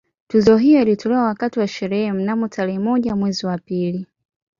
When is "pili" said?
3.57-4.07